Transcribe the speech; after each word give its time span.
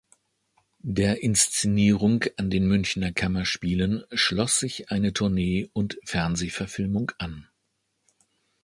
Der 0.81 1.21
Inszenierung 1.21 2.25
an 2.37 2.49
den 2.49 2.67
Münchner 2.67 3.11
Kammerspielen 3.11 4.03
schloss 4.11 4.59
sich 4.59 4.89
eine 4.89 5.13
Tournee 5.13 5.69
und 5.73 5.99
Fernsehverfilmung 6.05 7.11
an. 7.19 7.47